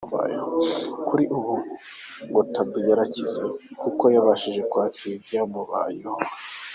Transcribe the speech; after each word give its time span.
Kuri 1.07 1.23
ubu 1.37 1.53
ariko 1.57 2.23
ngo 2.27 2.41
Tabu 2.53 2.77
yakize 2.89 3.39
ku 3.79 3.85
buryo 3.91 4.07
yabashije 4.15 4.61
kwakira 4.71 5.13
ibyamubayeho. 5.19 6.11